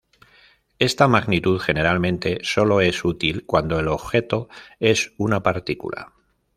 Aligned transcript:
Esta 0.79 1.07
magnitud 1.07 1.59
generalmente 1.59 2.39
solo 2.41 2.81
es 2.81 3.05
útil 3.05 3.45
cuando 3.45 3.79
el 3.79 3.87
objeto 3.87 4.49
es 4.79 5.13
una 5.19 5.43
partícula. 5.43 6.13